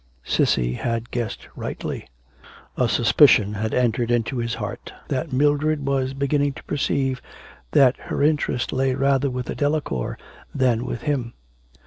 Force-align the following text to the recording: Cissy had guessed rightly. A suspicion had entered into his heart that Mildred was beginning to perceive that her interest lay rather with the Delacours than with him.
Cissy 0.23 0.73
had 0.73 1.11
guessed 1.11 1.47
rightly. 1.55 2.07
A 2.75 2.89
suspicion 2.89 3.53
had 3.53 3.71
entered 3.71 4.09
into 4.09 4.37
his 4.37 4.55
heart 4.55 4.91
that 5.09 5.31
Mildred 5.31 5.85
was 5.85 6.15
beginning 6.15 6.53
to 6.53 6.63
perceive 6.63 7.21
that 7.73 7.97
her 7.97 8.23
interest 8.23 8.73
lay 8.73 8.95
rather 8.95 9.29
with 9.29 9.45
the 9.45 9.53
Delacours 9.55 10.17
than 10.55 10.85
with 10.87 11.03
him. 11.03 11.35